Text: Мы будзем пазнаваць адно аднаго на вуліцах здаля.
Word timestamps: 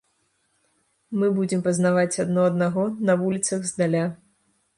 Мы 1.23 1.29
будзем 1.39 1.61
пазнаваць 1.67 2.19
адно 2.25 2.41
аднаго 2.53 2.87
на 3.11 3.19
вуліцах 3.21 3.71
здаля. 3.75 4.03